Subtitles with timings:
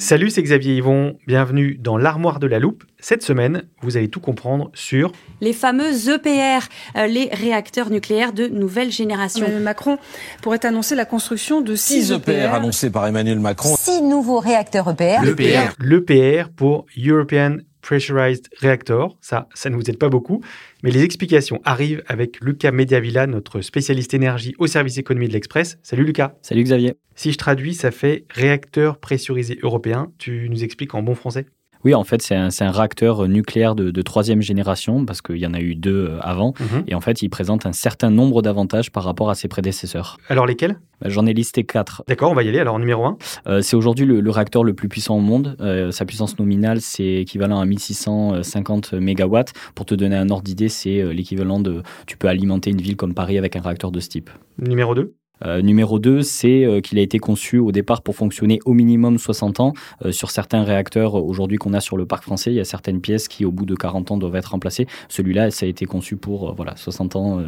[0.00, 1.18] Salut, c'est Xavier Yvon.
[1.26, 2.84] Bienvenue dans l'armoire de la loupe.
[3.00, 5.10] Cette semaine, vous allez tout comprendre sur
[5.40, 9.44] les fameux EPR, euh, les réacteurs nucléaires de nouvelle génération.
[9.44, 9.98] Emmanuel Macron
[10.40, 13.74] pourrait annoncer la construction de six, six EPR, EPR annoncés par Emmanuel Macron.
[13.76, 15.24] Six nouveaux réacteurs EPR.
[15.24, 15.72] L'EPR.
[15.80, 17.56] L'EPR pour European
[17.88, 19.16] Pressurized Reactor.
[19.22, 20.42] Ça, ça ne vous aide pas beaucoup.
[20.82, 25.78] Mais les explications arrivent avec Lucas Mediavilla, notre spécialiste énergie au service économie de l'Express.
[25.82, 26.34] Salut Lucas.
[26.42, 26.96] Salut Xavier.
[27.14, 30.12] Si je traduis, ça fait réacteur pressurisé européen.
[30.18, 31.46] Tu nous expliques en bon français
[31.84, 35.46] oui, en fait, c'est un, un, réacteur nucléaire de, de, troisième génération, parce qu'il y
[35.46, 36.64] en a eu deux euh, avant, mmh.
[36.88, 40.18] et en fait, il présente un certain nombre d'avantages par rapport à ses prédécesseurs.
[40.28, 40.78] Alors lesquels?
[41.04, 42.02] J'en ai listé quatre.
[42.08, 42.58] D'accord, on va y aller.
[42.58, 43.18] Alors, numéro un?
[43.46, 45.56] Euh, C'est aujourd'hui le, le, réacteur le plus puissant au monde.
[45.60, 49.38] Euh, sa puissance nominale, c'est équivalent à 1650 MW.
[49.76, 51.82] Pour te donner un ordre d'idée, c'est l'équivalent de...
[52.06, 54.30] Tu peux alimenter une ville comme Paris avec un réacteur de ce type.
[54.58, 55.14] Numéro 2
[55.44, 59.18] euh, numéro 2, c'est euh, qu'il a été conçu au départ pour fonctionner au minimum
[59.18, 59.72] 60 ans.
[60.04, 63.00] Euh, sur certains réacteurs aujourd'hui qu'on a sur le parc français, il y a certaines
[63.00, 64.86] pièces qui au bout de 40 ans doivent être remplacées.
[65.08, 67.40] Celui-là, ça a été conçu pour voilà, 60 ans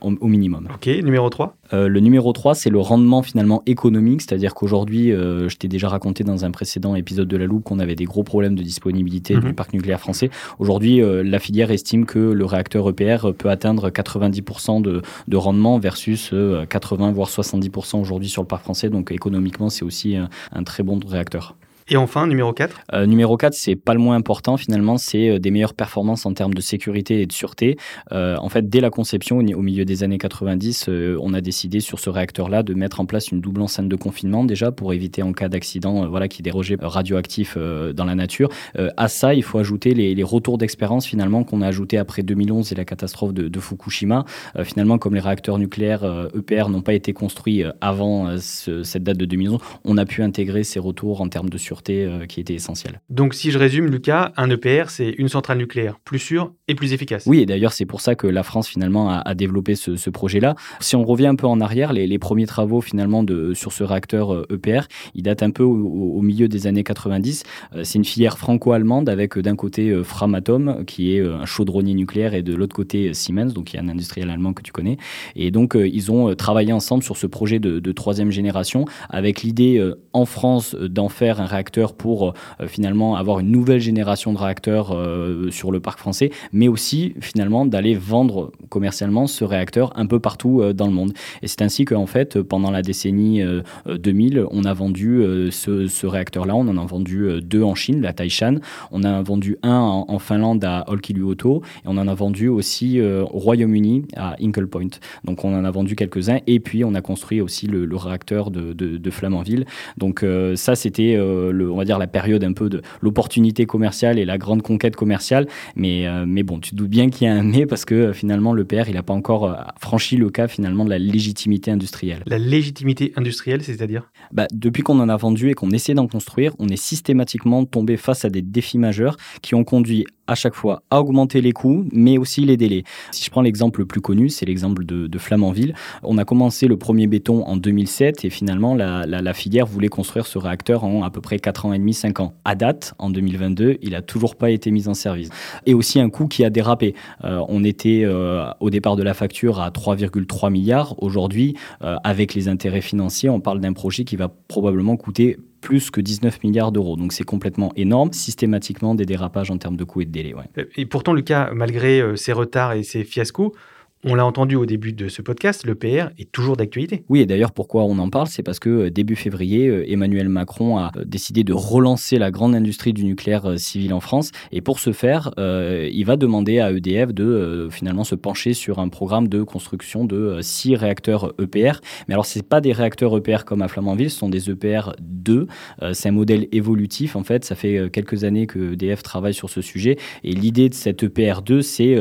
[0.00, 0.68] au, au, minimum.
[0.74, 5.68] Ok, numéro 3 Le numéro 3, c'est le rendement finalement économique, c'est-à-dire qu'aujourd'hui, je t'ai
[5.68, 8.62] déjà raconté dans un précédent épisode de la Loupe qu'on avait des gros problèmes de
[8.62, 10.30] disponibilité du parc nucléaire français.
[10.58, 16.34] Aujourd'hui, la filière estime que le réacteur EPR peut atteindre 90% de, de rendement versus
[16.68, 20.82] 80 voire 70% aujourd'hui sur le parc français, donc économiquement, c'est aussi un, un très
[20.82, 21.56] bon réacteur.
[21.90, 25.38] Et enfin, numéro 4 euh, Numéro 4, c'est pas le moins important finalement, c'est euh,
[25.38, 27.78] des meilleures performances en termes de sécurité et de sûreté.
[28.12, 31.80] Euh, en fait, dès la conception, au milieu des années 90, euh, on a décidé
[31.80, 35.22] sur ce réacteur-là de mettre en place une double enceinte de confinement déjà pour éviter
[35.22, 38.50] en cas d'accident, voilà, qui dérogeait radioactif euh, dans la nature.
[38.96, 42.74] à ça, il faut ajouter les, retours d'expérience finalement qu'on a ajouté après 2011 et
[42.74, 44.24] la catastrophe de, Fukushima.
[44.62, 49.24] finalement, comme les réacteurs nucléaires EPR n'ont pas été construits avant ce, cette date de
[49.24, 53.00] 2011, on a pu intégrer ces retours en termes de sûreté euh, qui était essentielle.
[53.10, 56.92] Donc si je résume, Lucas, un EPR, c'est une centrale nucléaire plus sûre et plus
[56.92, 57.24] efficace.
[57.26, 60.10] Oui, et d'ailleurs c'est pour ça que la France finalement a, a développé ce, ce
[60.10, 60.54] projet-là.
[60.80, 63.84] Si on revient un peu en arrière, les, les, premiers travaux finalement de, sur ce
[63.84, 64.82] réacteur EPR,
[65.14, 67.44] ils datent un peu au, au milieu des années 90.
[67.74, 72.42] Euh, c'est une filière franco-allemande avec d'un côté Framatome, qui est un chaudronnier nucléaire, et
[72.42, 74.98] de l'autre côté Siemens, donc il y a un industriel allemand que tu connais.
[75.36, 79.82] Et donc ils ont travaillé ensemble sur ce projet de, de troisième génération avec l'idée
[80.12, 84.92] en France d'en faire un réacteur pour euh, finalement avoir une nouvelle génération de réacteurs
[84.92, 90.18] euh, sur le parc français, mais aussi finalement d'aller vendre commercialement ce réacteur un peu
[90.18, 91.12] partout euh, dans le monde.
[91.42, 93.42] Et c'est ainsi qu'en fait, pendant la décennie
[93.86, 98.56] 2000, on a vendu ce, réacteur-là, on en a vendu deux en Chine, la Taishan,
[98.90, 103.38] on a vendu un en, Finlande à Olkiluoto, et on en a vendu aussi au
[103.38, 104.88] Royaume-Uni à Hinkley Point.
[105.24, 108.72] Donc on en a vendu quelques-uns, et puis on a construit aussi le, réacteur de,
[108.72, 109.64] de, de, Flamanville.
[109.96, 110.24] Donc
[110.54, 111.18] ça, c'était
[111.58, 114.96] le on va dire la période un peu de l'opportunité commerciale et la grande conquête
[114.96, 115.46] commerciale.
[115.76, 117.94] Mais, euh, mais bon, tu te doutes bien qu'il y a un mais parce que
[117.94, 120.98] euh, finalement le PR il n'a pas encore euh, franchi le cas finalement de la
[120.98, 122.22] légitimité industrielle.
[122.26, 124.10] La légitimité industrielle, c'est-à-dire?
[124.32, 127.96] Bah, Depuis qu'on en a vendu et qu'on essaie d'en construire, on est systématiquement tombé
[127.96, 131.86] face à des défis majeurs qui ont conduit à chaque fois à augmenter les coûts,
[131.92, 132.84] mais aussi les délais.
[133.10, 135.74] Si je prends l'exemple le plus connu, c'est l'exemple de, Flamanville.
[136.04, 140.38] On a commencé le premier béton en 2007 et finalement la, filière voulait construire ce
[140.38, 142.34] réacteur en à peu près 4 ans et demi, 5 ans.
[142.44, 145.30] À date, en 2022, il a toujours pas été mis en service.
[145.66, 146.94] Et aussi un coût qui a dérapé.
[147.24, 150.94] Euh, on était euh, au départ de la facture à 3,3 milliards.
[151.02, 155.90] Aujourd'hui, euh, avec les intérêts financiers, on parle d'un projet qui va probablement coûter plus
[155.90, 156.96] que 19 milliards d'euros.
[156.96, 160.34] Donc c'est complètement énorme, systématiquement des dérapages en termes de coûts et de délais.
[160.76, 163.54] Et pourtant, Lucas, malgré ces retards et ces fiascos,
[164.04, 167.02] on l'a entendu au début de ce podcast, le PR est toujours d'actualité.
[167.08, 170.28] Oui, et d'ailleurs, pourquoi on en parle C'est parce que euh, début février, euh, Emmanuel
[170.28, 174.30] Macron a euh, décidé de relancer la grande industrie du nucléaire civil en France.
[174.52, 178.88] Et pour ce faire, il va demander à EDF de finalement se pencher sur un
[178.88, 181.80] programme de construction de six réacteurs EPR.
[182.06, 185.48] Mais alors, ce pas des réacteurs EPR comme à Flamanville, ce sont des EPR 2.
[185.92, 187.44] c'est un modèle évolutif, en fait.
[187.44, 189.96] Ça fait quelques années que EDF travaille sur ce sujet.
[190.24, 191.96] Et l'idée de cet EPR 2, c'est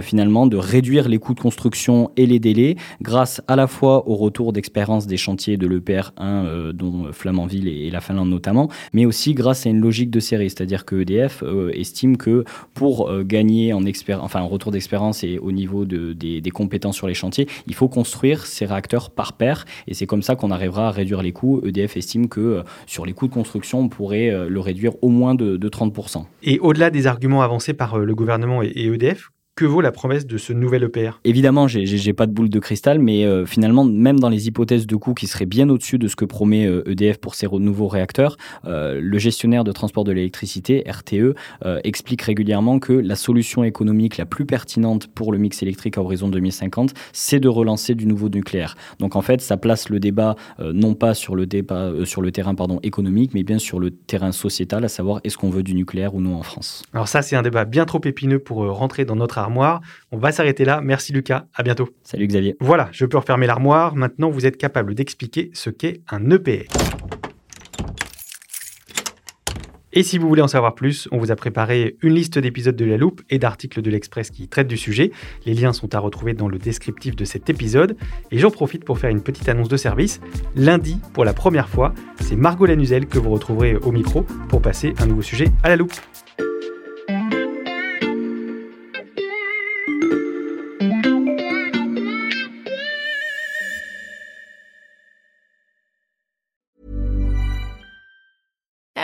[0.00, 4.14] finalement de réduire les coûts de construction et les délais grâce à la fois au
[4.14, 9.04] retour d'expérience des chantiers de l'EPR 1 euh, dont Flamanville et, la Finlande notamment, mais
[9.06, 12.44] aussi grâce à une logique de série, c'est-à-dire que EDF euh, estime que
[12.74, 13.82] pour euh, gagner en,
[14.20, 17.88] enfin, en retour d'expérience et au niveau de, des, compétences sur les chantiers, il faut
[17.88, 21.60] construire ces réacteurs par paire et c'est comme ça qu'on arrivera à réduire les coûts.
[21.64, 25.68] EDF estime que sur les coûts de construction, on pourrait le réduire au moins de
[25.68, 26.24] 30%.
[26.44, 30.38] Et au-delà des arguments avancés par le gouvernement et EDF, que vaut la promesse de
[30.38, 34.30] ce nouvel EPR Évidemment, j'ai pas de boule de cristal, mais euh, finalement, même dans
[34.30, 37.20] les hypothèses de coûts qui seraient bien au-dessus de ce que promet EDF euh, e
[37.20, 41.34] pour ces nouveaux réacteurs, euh, le gestionnaire de transport de l'électricité, RTE,
[41.84, 46.28] explique régulièrement que la solution économique la plus pertinente pour le mix électrique à horizon
[46.28, 48.76] 2050, c'est de relancer du nouveau nucléaire.
[48.98, 52.54] Donc en fait, ça place le débat non pas sur le, débat, sur le terrain
[52.54, 56.14] pardon, économique, mais bien sur le terrain sociétal, à savoir est-ce qu'on veut du nucléaire
[56.14, 56.82] ou non en France?
[56.92, 59.80] Alors ça, c'est un débat bien trop épineux pour rentrer dans notre armoire.
[60.10, 60.80] On va s'arrêter là.
[60.82, 61.46] Merci Lucas.
[61.54, 61.90] À bientôt.
[62.02, 62.56] Salut Xavier.
[62.60, 63.94] Voilà, je peux refermer l'armoire.
[63.94, 66.68] Maintenant, vous êtes capable d'expliquer ce qu'est un EPR.
[69.94, 72.84] Et si vous voulez en savoir plus, on vous a préparé une liste d'épisodes de
[72.86, 75.12] La Loupe et d'articles de l'Express qui traitent du sujet.
[75.44, 77.96] Les liens sont à retrouver dans le descriptif de cet épisode.
[78.30, 80.20] Et j'en profite pour faire une petite annonce de service.
[80.56, 84.94] Lundi, pour la première fois, c'est Margot Lanuzel que vous retrouverez au micro pour passer
[84.98, 85.92] un nouveau sujet à la loupe.